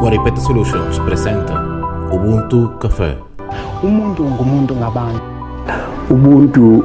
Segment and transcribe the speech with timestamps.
[0.00, 1.56] Guaripete Solutions presenta
[2.12, 3.16] Ubuntu Café.
[3.82, 5.22] umuntu ngumuntu ngabantu.
[6.10, 6.84] Ubuntu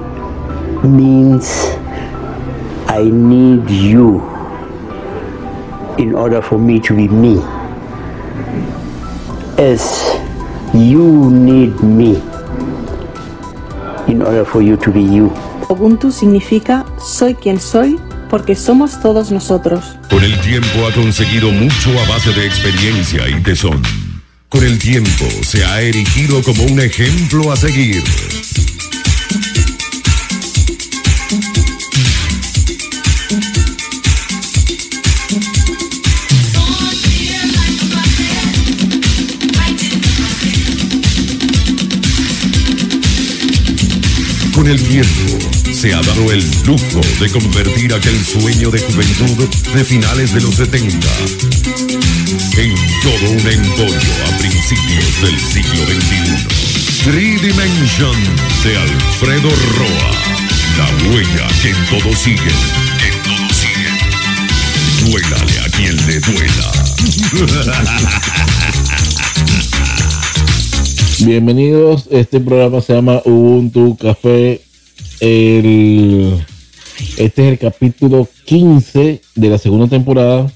[0.83, 1.75] means
[2.87, 4.23] i need you
[5.97, 7.43] in order for me to be me.
[9.59, 9.83] As
[10.71, 12.34] you need me
[14.07, 15.31] in order for you to be you
[15.69, 17.97] Ubuntu significa soy quien soy
[18.29, 19.83] porque somos todos nosotros.
[20.09, 23.81] Con el tiempo ha conseguido mucho a base de experiencia y tesón.
[24.49, 28.03] Con el tiempo se ha erigido como un ejemplo a seguir.
[44.65, 45.37] El tiempo
[45.71, 50.55] se ha dado el lujo de convertir aquel sueño de juventud de finales de los
[50.55, 51.07] 70
[52.57, 56.47] en todo un emporio a principios del siglo XXI.
[57.03, 58.17] Three Dimension
[58.63, 60.11] de Alfredo Roa.
[60.77, 62.53] La huella que en todo sigue,
[63.05, 63.91] en todo sigue.
[65.05, 66.71] Duélale a quien le duela.
[71.25, 74.61] Bienvenidos, este programa se llama Ubuntu Café.
[75.19, 76.43] Este
[77.17, 80.51] es el capítulo 15 de la segunda temporada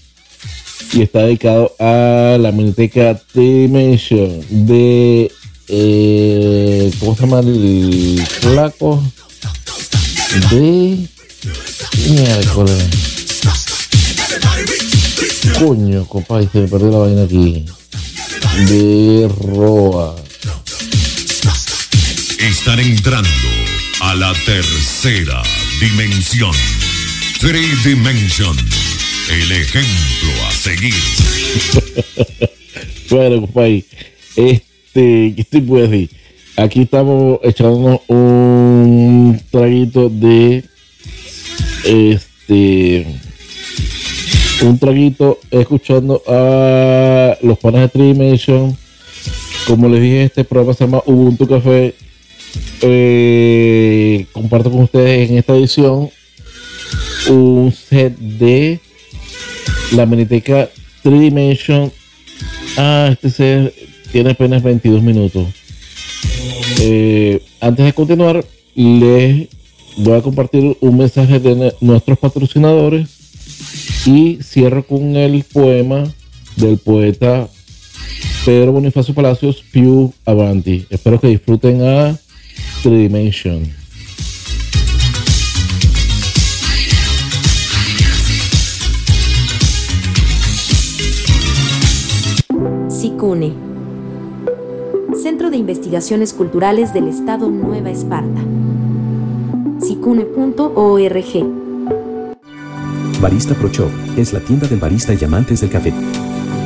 [0.93, 5.31] y está dedicado a la Miniteca Dimension de
[5.69, 9.01] eh, ¿cómo se llama el flaco?
[10.51, 10.99] De
[12.11, 12.89] miércoles.
[15.57, 17.65] Coño, compadre, se me perdió la vaina aquí.
[18.67, 20.28] De Roa.
[22.59, 23.29] Están entrando
[24.01, 25.41] a la tercera
[25.79, 26.51] dimensión.
[27.39, 28.53] Three Dimension.
[29.31, 30.93] El ejemplo a seguir.
[33.09, 33.85] Bueno, compadre,
[34.35, 36.09] este, ¿qué te puedo decir?
[36.57, 40.63] Aquí estamos echándonos un traguito de
[41.85, 43.07] este
[44.61, 48.77] un traguito escuchando a los panas de Tridimension.
[49.65, 51.95] Como les dije, este programa se llama Ubuntu Café.
[52.81, 56.09] Eh, comparto con ustedes en esta edición
[57.29, 58.79] un set de
[59.91, 60.69] la Miniteca
[61.03, 61.91] 3Dimension.
[62.77, 63.73] Ah, este set
[64.11, 65.47] tiene apenas 22 minutos.
[66.81, 68.45] Eh, antes de continuar,
[68.75, 69.47] les
[69.97, 73.09] voy a compartir un mensaje de nuestros patrocinadores
[74.05, 76.03] y cierro con el poema
[76.55, 77.49] del poeta
[78.45, 80.85] Pedro Bonifacio Palacios, Piu Avanti.
[80.89, 82.17] Espero que disfruten a
[82.83, 83.79] 3Dimension.
[92.89, 93.53] SICUNE,
[95.21, 98.41] Centro de Investigaciones Culturales del Estado Nueva Esparta.
[99.81, 101.59] sicune.org.
[103.21, 105.93] Barista Pro Shop es la tienda del barista y amantes del café.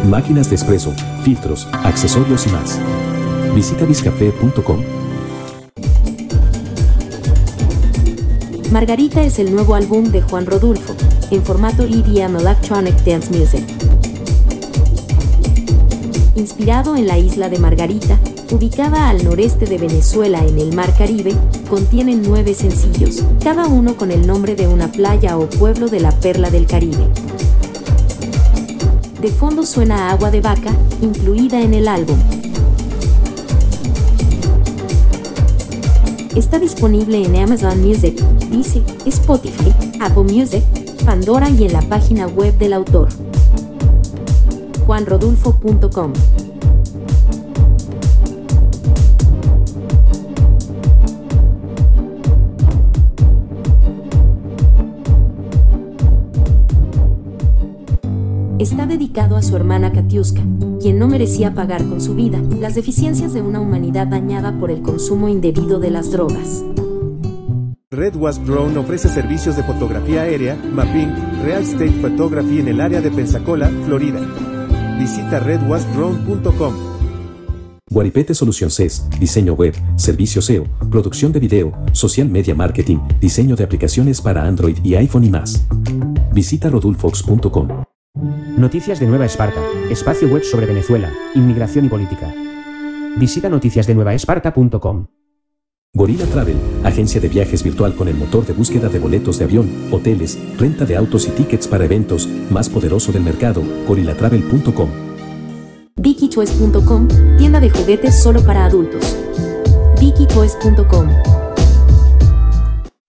[0.08, 0.94] Máquinas de espresso,
[1.24, 2.80] filtros, accesorios y más.
[3.56, 5.03] Visita biscafé.com.
[8.74, 10.96] Margarita es el nuevo álbum de Juan Rodulfo,
[11.30, 13.64] en formato EDM Electronic Dance Music.
[16.36, 18.18] Inspirado en la isla de Margarita,
[18.50, 21.36] ubicada al noreste de Venezuela en el Mar Caribe,
[21.70, 26.12] contiene nueve sencillos, cada uno con el nombre de una playa o pueblo de la
[26.12, 27.08] perla del Caribe.
[29.22, 32.18] De fondo suena Agua de Vaca, incluida en el álbum.
[36.36, 38.16] Está disponible en Amazon Music,
[38.50, 40.64] Deezer, Spotify, Apple Music,
[41.06, 43.10] Pandora y en la página web del autor.
[44.88, 46.14] juanrodulfo.com
[58.94, 60.42] dedicado a su hermana Katiuska,
[60.80, 64.84] quien no merecía pagar con su vida las deficiencias de una humanidad dañada por el
[64.84, 66.64] consumo indebido de las drogas.
[67.90, 71.12] Red Wasp Drone ofrece servicios de fotografía aérea, mapping,
[71.44, 74.20] real estate photography en el área de Pensacola, Florida.
[75.00, 76.74] Visita redwaspdrone.com.
[77.90, 83.64] Guaripete Solución CES, diseño web, servicio SEO, producción de video, social media marketing, diseño de
[83.64, 85.66] aplicaciones para Android y iPhone y más.
[86.32, 87.93] Visita rodulfox.com.
[88.58, 89.60] Noticias de Nueva Esparta,
[89.90, 92.32] espacio web sobre Venezuela, inmigración y política.
[93.18, 95.08] Visita noticiasdenuevaesparta.com.
[95.96, 99.70] Gorilla Travel, agencia de viajes virtual con el motor de búsqueda de boletos de avión,
[99.92, 104.90] hoteles, renta de autos y tickets para eventos, más poderoso del mercado, gorillatravel.com.
[105.96, 107.08] VickyToys.com,
[107.38, 109.18] tienda de juguetes solo para adultos.
[110.00, 111.10] VickyToys.com.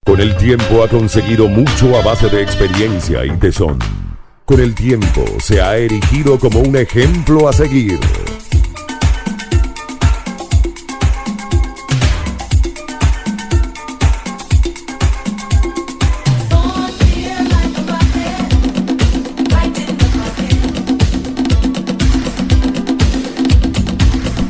[0.06, 3.79] Con el tiempo ha conseguido mucho a base de experiencia y tesón.
[4.46, 7.99] Con el tiempo se ha erigido como un ejemplo a seguir.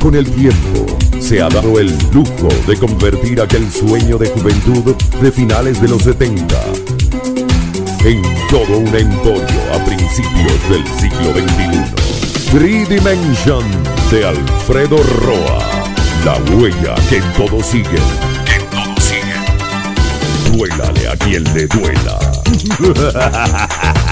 [0.01, 5.31] Con el tiempo se ha dado el lujo de convertir aquel sueño de juventud de
[5.31, 6.94] finales de los 70
[8.05, 12.51] en todo un emporio a principios del siglo XXI.
[12.51, 13.63] Three Dimension
[14.11, 15.59] de Alfredo Roa.
[16.23, 17.97] La huella que todo sigue.
[18.45, 19.33] Que todo sigue.
[20.51, 22.19] Duélale a quien le duela.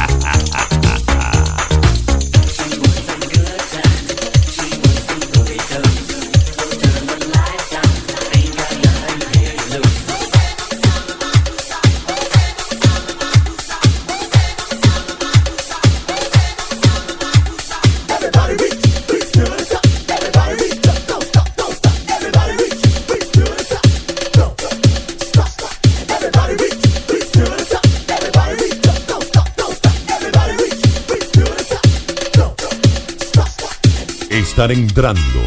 [34.54, 35.42] Están entrando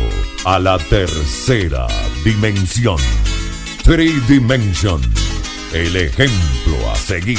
[0.44, 1.86] a la tercera
[2.24, 2.96] dimensión.
[3.84, 5.00] Three Dimension.
[5.72, 7.38] El ejemplo a seguir.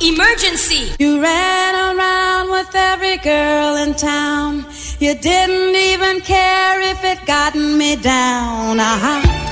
[0.00, 0.92] Emergency.
[1.00, 4.64] You ran around with every girl in town.
[5.00, 8.78] You didn't even care if it gotten me down.
[8.78, 9.47] Uh-huh.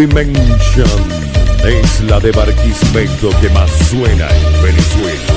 [0.00, 0.88] Dimension
[1.62, 5.29] es la de Barquisimeto que más suena en Venezuela.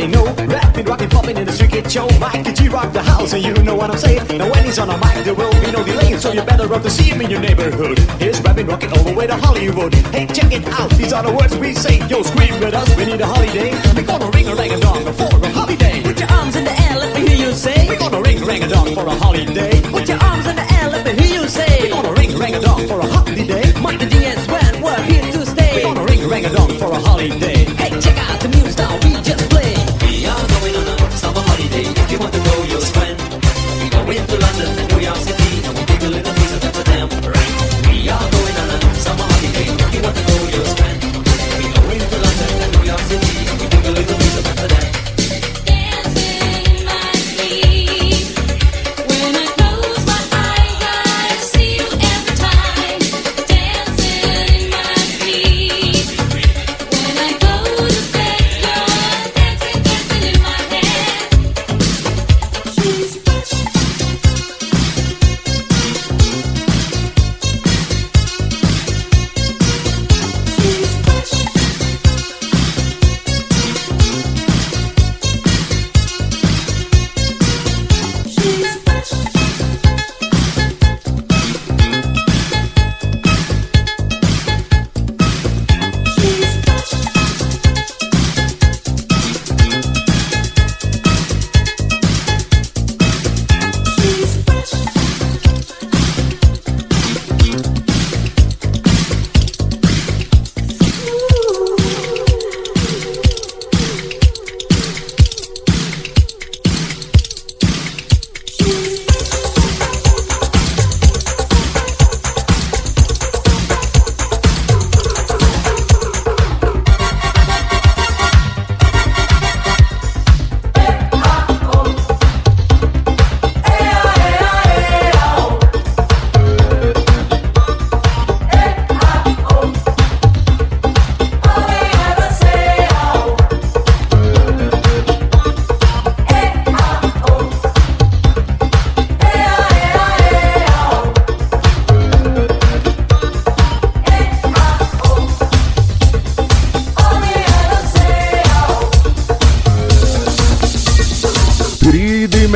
[0.00, 0.46] Everybody know.
[0.46, 2.08] Rapping, rocking, popping in the street kid show.
[2.18, 3.32] Mike G rock the house?
[3.32, 4.38] And you know what I'm saying.
[4.38, 6.16] Now when he's on a mic there will be no delay.
[6.18, 7.98] So you better run to see him in your neighborhood.
[8.20, 9.94] He's rapping, rocking all the way to Hollywood.
[10.14, 11.98] Hey check it out, these are the words we say.
[12.08, 13.70] Yo scream with us, we need a holiday.
[13.94, 16.02] We're gonna ring a rang a dong for a holiday.
[16.02, 17.88] Put your arms in the air, let me hear you say.
[17.88, 19.80] We're gonna ring a rang a dong for a holiday.
[19.82, 20.77] Put your arms in the air,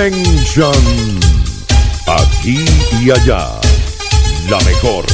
[0.03, 0.73] Station.
[2.09, 2.65] Aquí
[3.01, 3.61] y allá.
[4.49, 5.07] La mejor.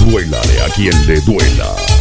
[0.00, 1.91] Duélale a quien le duela.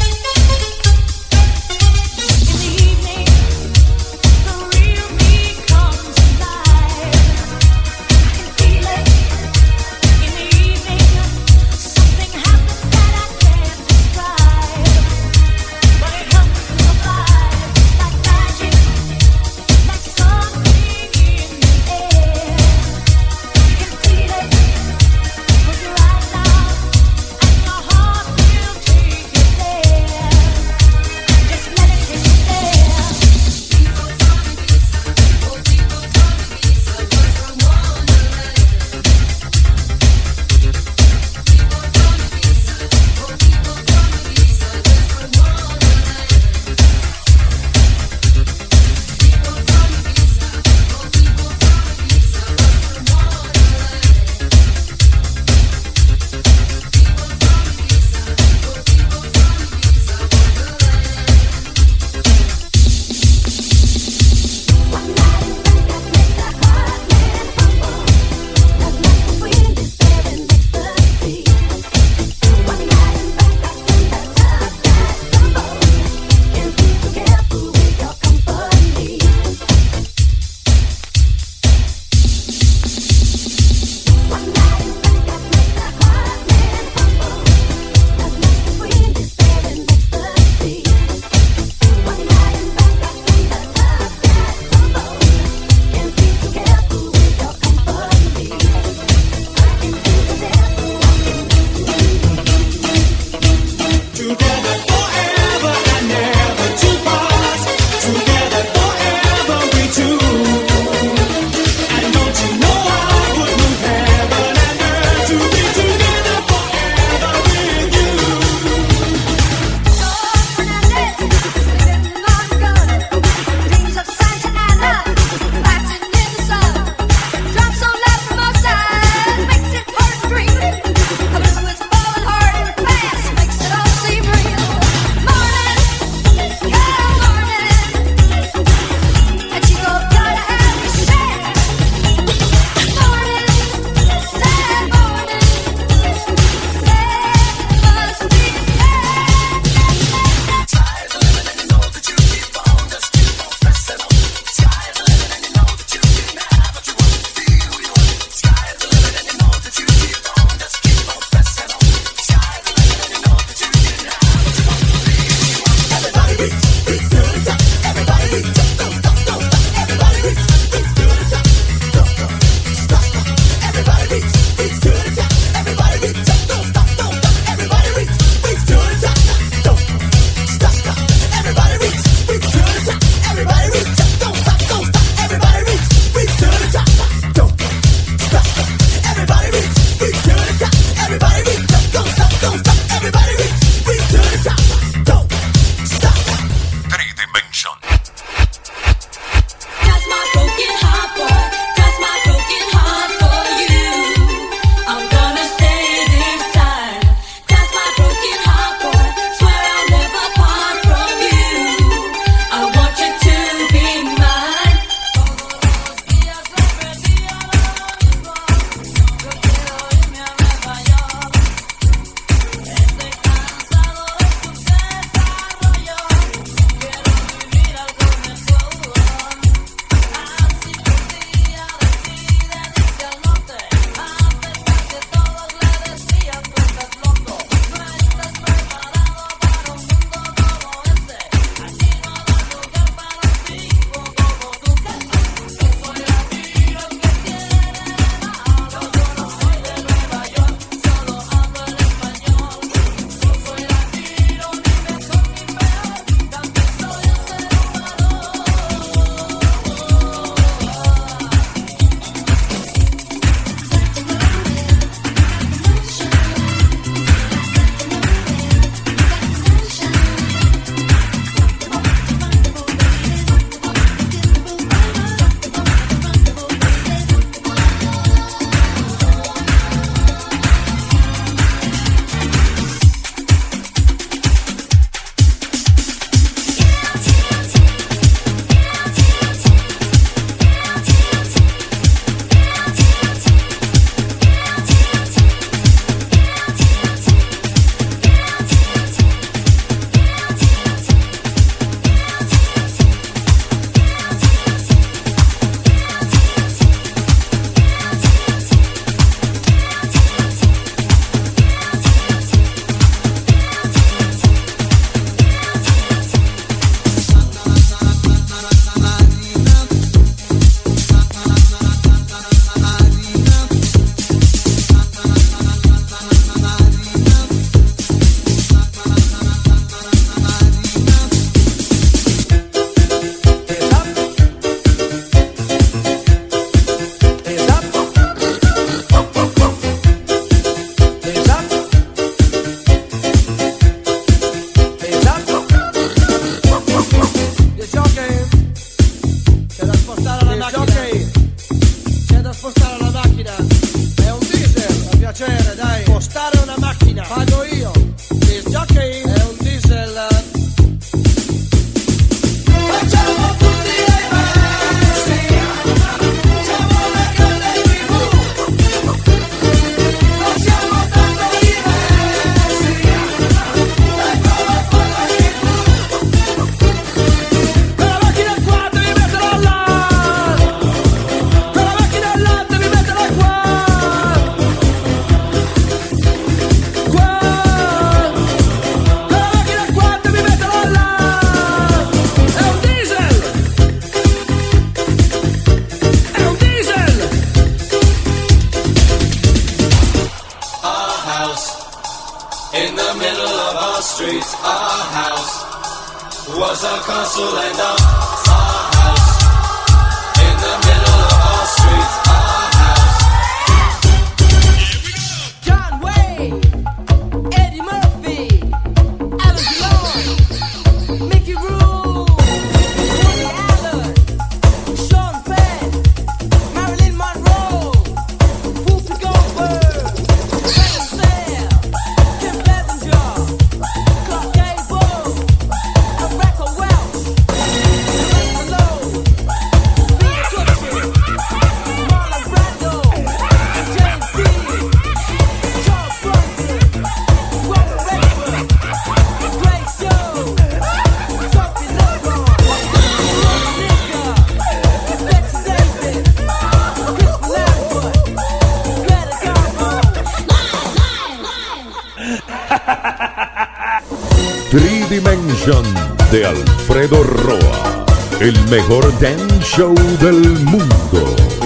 [468.19, 471.40] El mejor dance show del mundo.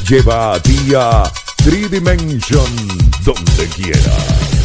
[0.09, 2.65] Lleva a ti a Tridimension
[3.27, 4.56] donde quieras.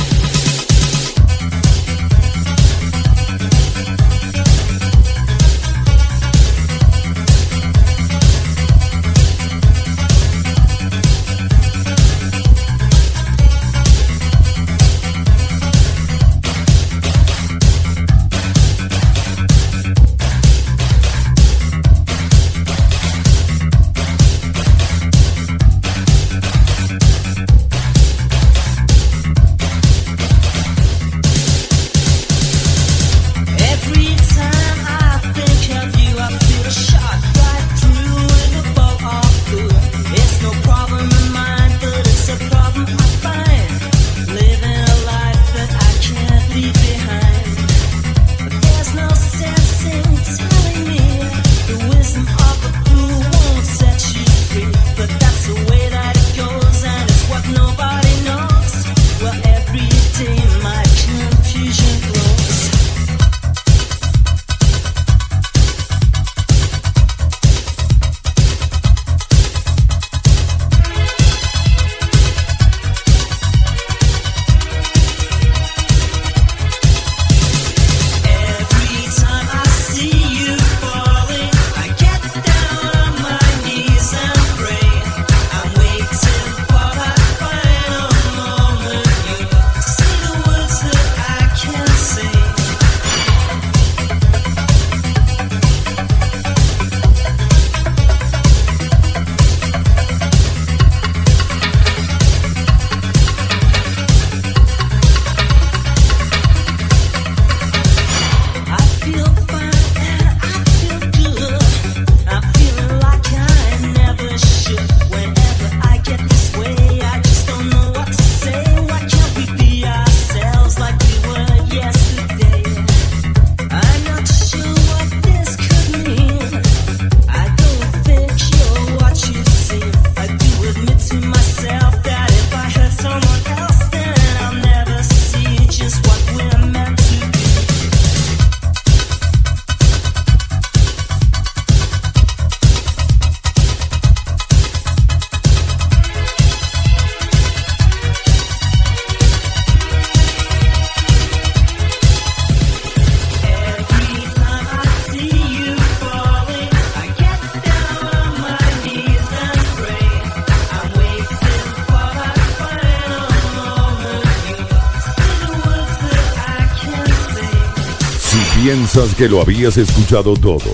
[168.73, 170.71] Piensas que lo habías escuchado todo.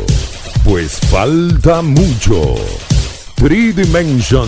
[0.63, 2.53] Pues falta mucho.
[3.35, 4.47] Three Dimension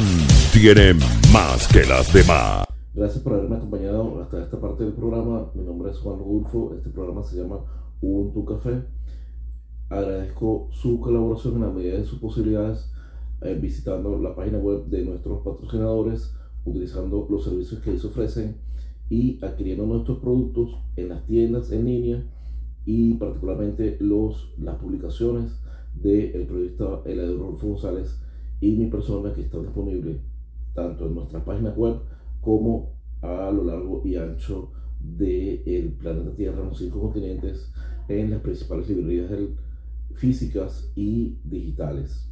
[0.53, 0.93] tiene
[1.33, 2.67] más que las demás.
[2.93, 5.49] Gracias por haberme acompañado hasta esta parte del programa.
[5.55, 6.75] Mi nombre es Juan Rodolfo.
[6.77, 7.57] Este programa se llama
[8.01, 8.83] Ubuntu Café.
[9.89, 12.91] Agradezco su colaboración en la medida de sus posibilidades
[13.41, 16.35] eh, visitando la página web de nuestros patrocinadores,
[16.65, 18.57] utilizando los servicios que ellos ofrecen
[19.09, 22.23] y adquiriendo nuestros productos en las tiendas en línea
[22.91, 25.51] y particularmente los, las publicaciones
[25.93, 28.19] del periodista Eladio González
[28.61, 30.19] y mi persona que está disponible
[30.73, 31.97] tanto en nuestras páginas web
[32.41, 37.71] como a lo largo y ancho del planeta Tierra, en los cinco continentes,
[38.07, 39.55] en las principales librerías del,
[40.15, 42.27] físicas y digitales.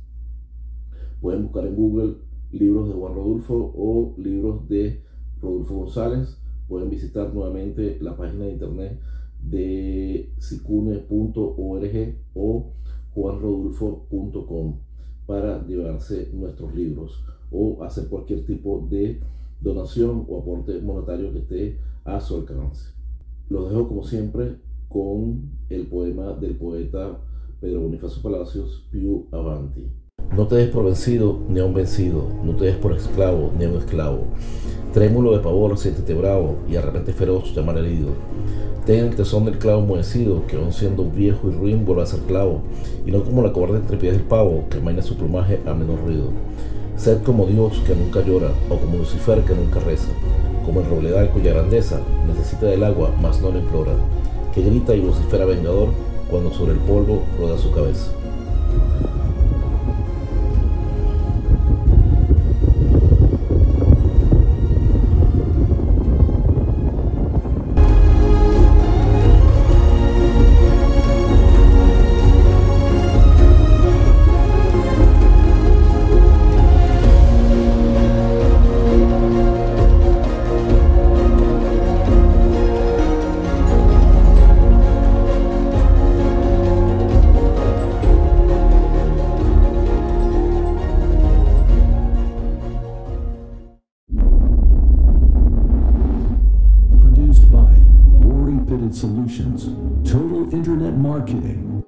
[1.22, 2.16] Pueden buscar en Google
[2.52, 5.04] libros de Juan Rodolfo o libros de
[5.40, 6.42] Rodolfo González.
[6.68, 9.00] Pueden visitar nuevamente la página de internet
[9.42, 12.72] de sicune.org o
[13.14, 14.76] juanrodulfo.com
[15.26, 19.20] para llevarse nuestros libros o hacer cualquier tipo de
[19.62, 22.92] donación o aporte monetario que esté a su alcance.
[23.50, 24.58] Los dejo como siempre
[24.90, 27.20] con el poema del poeta
[27.60, 29.88] Pedro Bonifacio Palacios, Piu Avanti.
[30.36, 33.66] No te des por vencido ni a un vencido, no te des por esclavo ni
[33.66, 34.26] a un esclavo.
[34.94, 38.10] Trémulo de pavor, siéntete bravo y a repente feroz llamar herido.
[38.88, 42.22] Ten el tesón del clavo enmohecido, que aun siendo viejo y ruin vuelve a ser
[42.22, 42.62] clavo,
[43.06, 46.00] y no como la cobarde entre pies del pavo, que amaina su plumaje a menor
[46.06, 46.30] ruido.
[46.96, 50.08] Sed como Dios que nunca llora, o como Lucifer que nunca reza,
[50.66, 53.92] como el robledal cuya grandeza necesita del agua, mas no le implora,
[54.56, 55.90] que grita y vocifera vengador
[56.32, 58.17] cuando sobre el polvo roda su cabeza.